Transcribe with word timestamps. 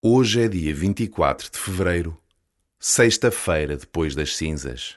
Hoje 0.00 0.42
é 0.42 0.48
dia 0.48 0.72
24 0.72 1.50
de 1.50 1.58
fevereiro, 1.58 2.16
sexta-feira 2.78 3.76
depois 3.76 4.14
das 4.14 4.36
cinzas. 4.36 4.96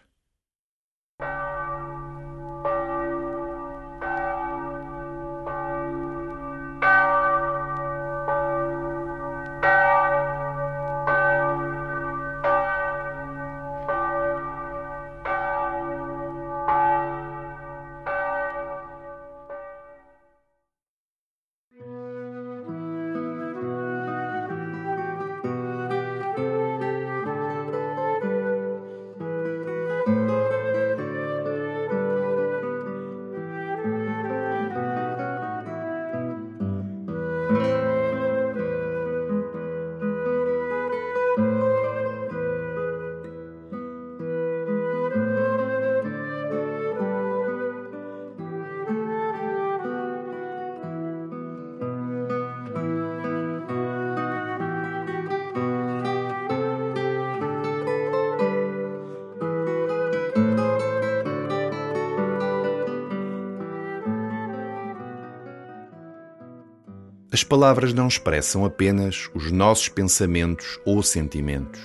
As 67.34 67.46
palavras 67.46 67.94
não 67.94 68.10
expressam 68.10 68.66
apenas 68.66 69.30
os 69.34 69.54
nossos 69.54 69.88
pensamentos 69.88 70.78
ou 70.86 71.02
sentimentos. 71.02 71.82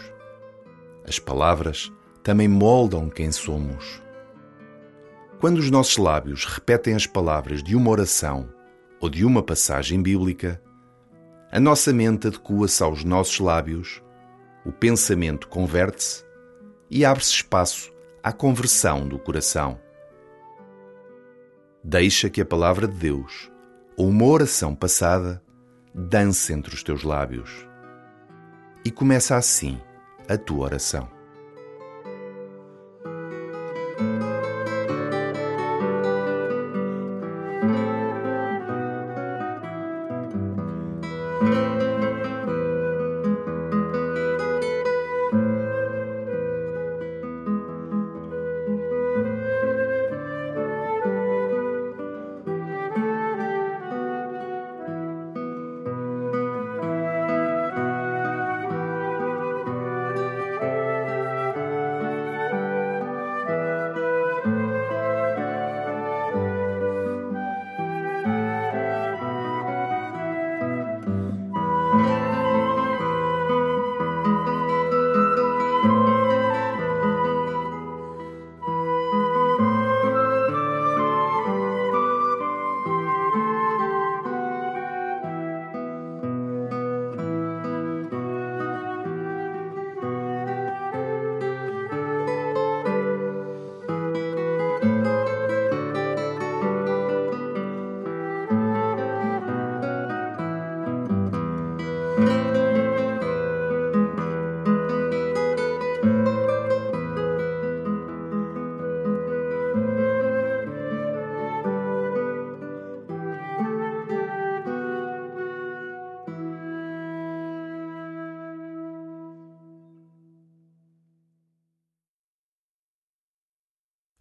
As 1.06 1.20
palavras 1.20 1.92
também 2.20 2.48
moldam 2.48 3.08
quem 3.08 3.30
somos. 3.30 4.02
Quando 5.38 5.58
os 5.58 5.70
nossos 5.70 5.98
lábios 5.98 6.44
repetem 6.44 6.96
as 6.96 7.06
palavras 7.06 7.62
de 7.62 7.76
uma 7.76 7.90
oração 7.90 8.48
ou 9.00 9.08
de 9.08 9.24
uma 9.24 9.40
passagem 9.40 10.02
bíblica, 10.02 10.60
a 11.52 11.60
nossa 11.60 11.92
mente 11.92 12.26
adequa-se 12.26 12.82
aos 12.82 13.04
nossos 13.04 13.38
lábios, 13.38 14.02
o 14.64 14.72
pensamento 14.72 15.46
converte-se 15.46 16.24
e 16.90 17.04
abre-se 17.04 17.30
espaço 17.30 17.92
à 18.20 18.32
conversão 18.32 19.06
do 19.06 19.16
coração. 19.16 19.80
Deixa 21.84 22.28
que 22.28 22.40
a 22.40 22.44
palavra 22.44 22.88
de 22.88 22.96
Deus 22.96 23.48
ou 23.96 24.08
uma 24.08 24.24
oração 24.24 24.74
passada 24.74 25.42
dance 25.94 26.52
entre 26.52 26.74
os 26.74 26.82
teus 26.82 27.02
lábios. 27.02 27.66
E 28.84 28.90
começa 28.90 29.36
assim 29.36 29.80
a 30.28 30.36
tua 30.36 30.64
oração. 30.64 31.15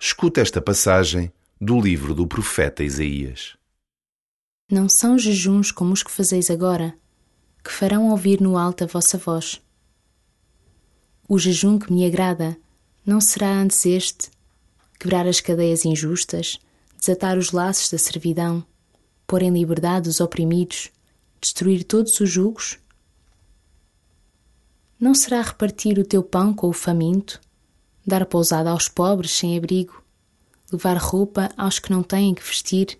Escuta 0.07 0.39
esta 0.39 0.61
passagem 0.61 1.33
do 1.59 1.81
livro 1.81 2.13
do 2.13 2.27
profeta 2.27 2.83
Isaías. 2.83 3.57
Não 4.71 4.87
são 4.87 5.17
jejuns 5.17 5.71
como 5.71 5.93
os 5.93 6.03
que 6.03 6.11
fazeis 6.11 6.51
agora, 6.51 6.95
que 7.63 7.71
farão 7.71 8.11
ouvir 8.11 8.39
no 8.39 8.55
alto 8.55 8.83
a 8.83 8.87
vossa 8.87 9.17
voz. 9.17 9.59
O 11.27 11.39
jejum 11.39 11.79
que 11.79 11.91
me 11.91 12.05
agrada 12.05 12.55
não 13.03 13.19
será 13.19 13.51
antes 13.51 13.83
este: 13.83 14.29
quebrar 14.99 15.25
as 15.25 15.41
cadeias 15.41 15.85
injustas, 15.85 16.59
desatar 16.99 17.35
os 17.35 17.49
laços 17.49 17.89
da 17.89 17.97
servidão, 17.97 18.63
pôr 19.25 19.41
em 19.41 19.49
liberdade 19.49 20.07
os 20.07 20.19
oprimidos, 20.19 20.91
destruir 21.41 21.83
todos 21.83 22.19
os 22.19 22.29
julgos? 22.29 22.77
Não 24.99 25.15
será 25.15 25.41
repartir 25.41 25.97
o 25.97 26.05
teu 26.05 26.21
pão 26.21 26.53
com 26.53 26.69
o 26.69 26.73
faminto, 26.73 27.41
dar 28.05 28.25
pousada 28.25 28.69
aos 28.69 28.87
pobres 28.87 29.31
sem 29.31 29.57
abrigo, 29.57 30.03
levar 30.71 30.97
roupa 30.97 31.49
aos 31.57 31.79
que 31.79 31.91
não 31.91 32.03
têm 32.03 32.33
que 32.33 32.43
vestir 32.43 32.97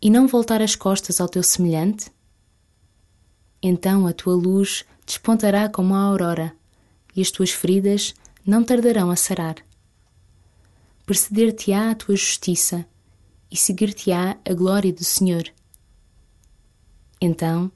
e 0.00 0.10
não 0.10 0.26
voltar 0.26 0.62
as 0.62 0.74
costas 0.74 1.20
ao 1.20 1.28
teu 1.28 1.42
semelhante? 1.42 2.10
Então 3.62 4.06
a 4.06 4.12
tua 4.12 4.34
luz 4.34 4.84
despontará 5.06 5.68
como 5.68 5.94
a 5.94 6.00
aurora 6.00 6.54
e 7.14 7.20
as 7.20 7.30
tuas 7.30 7.50
feridas 7.50 8.14
não 8.44 8.64
tardarão 8.64 9.10
a 9.10 9.16
sarar. 9.16 9.56
Preceder-te-á 11.06 11.90
a 11.90 11.94
tua 11.94 12.16
justiça 12.16 12.86
e 13.50 13.56
seguir-te-á 13.56 14.38
a 14.48 14.54
glória 14.54 14.92
do 14.92 15.04
Senhor. 15.04 15.44
Então, 17.20 17.70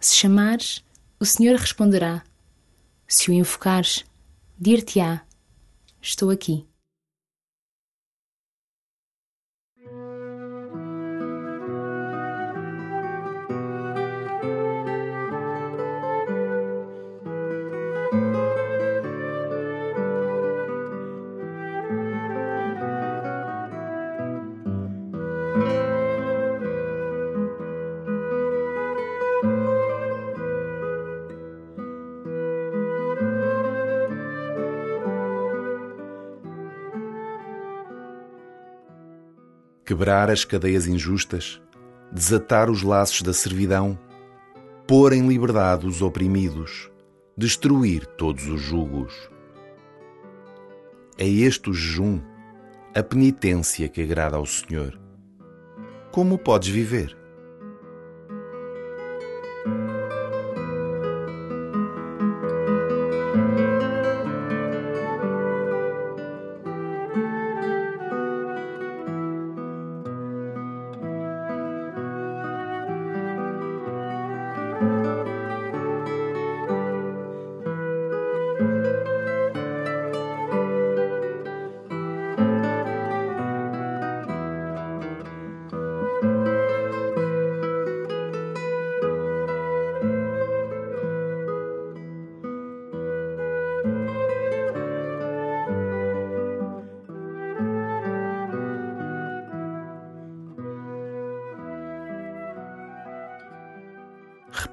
se 0.00 0.14
chamares, 0.14 0.84
o 1.18 1.24
Senhor 1.24 1.56
responderá. 1.56 2.22
Se 3.08 3.30
o 3.30 3.34
invocares, 3.34 4.04
dir-te-á: 4.58 5.25
Estou 6.06 6.30
aqui. 6.30 6.64
Quebrar 39.96 40.30
as 40.30 40.44
cadeias 40.44 40.86
injustas, 40.86 41.58
desatar 42.12 42.68
os 42.68 42.82
laços 42.82 43.22
da 43.22 43.32
servidão, 43.32 43.98
pôr 44.86 45.14
em 45.14 45.26
liberdade 45.26 45.86
os 45.86 46.02
oprimidos, 46.02 46.90
destruir 47.34 48.04
todos 48.04 48.46
os 48.46 48.60
julgos. 48.60 49.14
É 51.16 51.26
este 51.26 51.70
o 51.70 51.72
jejum, 51.72 52.20
a 52.94 53.02
penitência 53.02 53.88
que 53.88 54.02
agrada 54.02 54.36
ao 54.36 54.44
Senhor. 54.44 55.00
Como 56.12 56.36
podes 56.36 56.68
viver? 56.68 57.16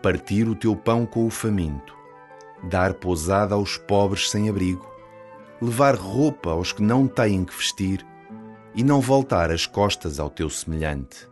Repartir 0.04 0.50
o 0.50 0.56
teu 0.56 0.76
pão 0.76 1.06
com 1.06 1.26
o 1.26 1.30
faminto, 1.30 1.96
dar 2.62 2.94
pousada 2.94 3.56
aos 3.56 3.78
pobres 3.78 4.30
sem 4.30 4.50
abrigo, 4.50 4.86
levar 5.62 5.96
roupa 5.96 6.50
aos 6.50 6.74
que 6.74 6.84
não 6.84 7.08
têm 7.08 7.46
que 7.46 7.56
vestir 7.56 8.06
e 8.76 8.84
não 8.84 9.00
voltar 9.00 9.50
as 9.50 9.66
costas 9.66 10.20
ao 10.20 10.30
teu 10.30 10.50
semelhante. 10.50 11.26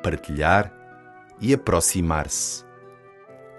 Partilhar 0.00 0.72
e 1.40 1.52
aproximar-se. 1.52 2.64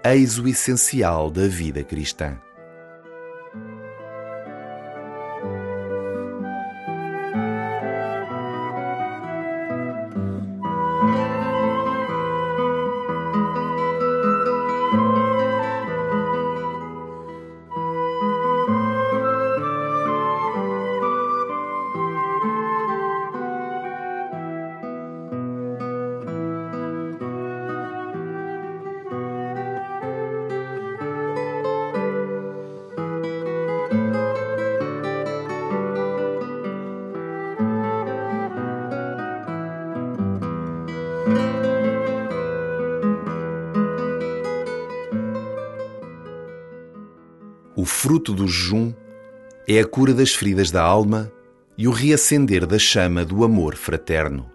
Eis 0.02 0.38
o 0.38 0.48
essencial 0.48 1.30
da 1.30 1.46
vida 1.46 1.84
cristã. 1.84 2.40
O 47.78 47.84
fruto 47.84 48.32
do 48.32 48.48
jejum 48.48 48.94
é 49.68 49.78
a 49.78 49.86
cura 49.86 50.14
das 50.14 50.32
feridas 50.32 50.70
da 50.70 50.82
alma 50.82 51.30
e 51.76 51.86
o 51.86 51.90
reacender 51.90 52.66
da 52.66 52.78
chama 52.78 53.22
do 53.22 53.44
amor 53.44 53.76
fraterno. 53.76 54.50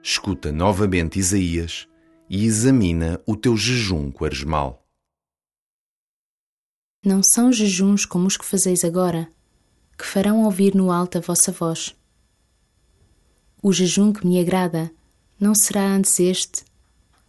Escuta 0.00 0.52
novamente 0.52 1.18
Isaías 1.18 1.88
e 2.30 2.44
examina 2.44 3.20
o 3.26 3.34
teu 3.34 3.56
jejum 3.56 4.12
quaresmal. 4.12 4.86
Não 7.04 7.20
são 7.20 7.52
jejuns 7.52 8.04
como 8.04 8.28
os 8.28 8.36
que 8.36 8.44
fazeis 8.44 8.84
agora, 8.84 9.28
que 9.98 10.06
farão 10.06 10.44
ouvir 10.44 10.76
no 10.76 10.92
alto 10.92 11.18
a 11.18 11.20
vossa 11.20 11.50
voz. 11.50 11.96
O 13.60 13.72
jejum 13.72 14.12
que 14.12 14.24
me 14.24 14.38
agrada 14.38 14.88
não 15.40 15.52
será 15.52 15.84
antes 15.84 16.20
este: 16.20 16.64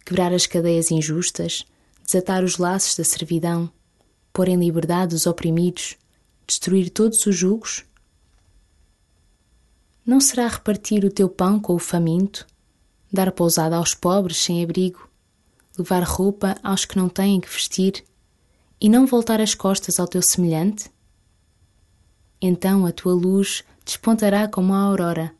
quebrar 0.06 0.32
as 0.32 0.46
cadeias 0.46 0.92
injustas, 0.92 1.66
desatar 2.06 2.44
os 2.44 2.56
laços 2.56 2.96
da 2.96 3.02
servidão 3.02 3.68
pôr 4.32 4.48
em 4.48 4.56
liberdade 4.56 5.14
os 5.14 5.26
oprimidos, 5.26 5.96
destruir 6.46 6.90
todos 6.90 7.24
os 7.26 7.36
julgos? 7.36 7.84
Não 10.04 10.20
será 10.20 10.48
repartir 10.48 11.04
o 11.04 11.10
teu 11.10 11.28
pão 11.28 11.60
com 11.60 11.74
o 11.74 11.78
faminto, 11.78 12.46
dar 13.12 13.30
pousada 13.32 13.76
aos 13.76 13.94
pobres 13.94 14.38
sem 14.38 14.62
abrigo, 14.62 15.08
levar 15.78 16.02
roupa 16.02 16.56
aos 16.62 16.84
que 16.84 16.96
não 16.96 17.08
têm 17.08 17.40
que 17.40 17.48
vestir 17.48 18.04
e 18.80 18.88
não 18.88 19.06
voltar 19.06 19.40
as 19.40 19.54
costas 19.54 20.00
ao 20.00 20.08
teu 20.08 20.22
semelhante? 20.22 20.90
Então 22.40 22.86
a 22.86 22.92
tua 22.92 23.12
luz 23.12 23.62
despontará 23.84 24.48
como 24.48 24.72
a 24.72 24.78
aurora 24.78 25.34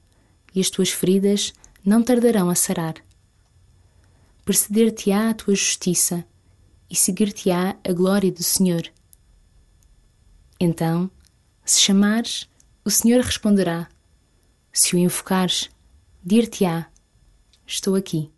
e 0.54 0.60
as 0.60 0.68
tuas 0.68 0.90
feridas 0.90 1.52
não 1.84 2.02
tardarão 2.02 2.50
a 2.50 2.54
sarar. 2.54 2.94
Preceder-te-á 4.44 5.30
a 5.30 5.34
tua 5.34 5.54
justiça 5.54 6.24
e 6.90 6.96
seguir-te-á 6.96 7.76
a 7.88 7.92
glória 7.92 8.32
do 8.32 8.42
Senhor. 8.42 8.82
Então, 10.58 11.10
se 11.64 11.80
chamares, 11.80 12.48
o 12.84 12.90
Senhor 12.90 13.22
responderá. 13.22 13.88
Se 14.72 14.96
o 14.96 14.98
invocares, 14.98 15.70
dir-te-á: 16.22 16.90
Estou 17.66 17.94
aqui. 17.94 18.30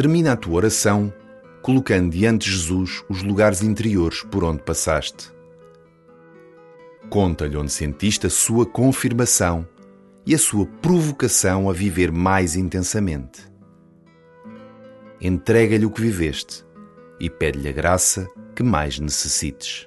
Termina 0.00 0.32
a 0.32 0.36
tua 0.36 0.54
oração 0.54 1.12
colocando 1.60 2.12
diante 2.12 2.48
de 2.48 2.56
Jesus 2.56 3.04
os 3.06 3.22
lugares 3.22 3.62
interiores 3.62 4.22
por 4.22 4.42
onde 4.42 4.62
passaste. 4.62 5.30
Conta-lhe 7.10 7.54
onde 7.54 7.70
sentiste 7.70 8.26
a 8.26 8.30
sua 8.30 8.64
confirmação 8.64 9.68
e 10.24 10.34
a 10.34 10.38
sua 10.38 10.64
provocação 10.64 11.68
a 11.68 11.74
viver 11.74 12.10
mais 12.10 12.56
intensamente. 12.56 13.42
Entrega-lhe 15.20 15.84
o 15.84 15.90
que 15.90 16.00
viveste 16.00 16.64
e 17.20 17.28
pede-lhe 17.28 17.68
a 17.68 17.72
graça 17.72 18.26
que 18.56 18.62
mais 18.62 18.98
necessites. 18.98 19.86